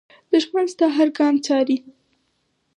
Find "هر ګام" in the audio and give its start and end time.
0.97-1.35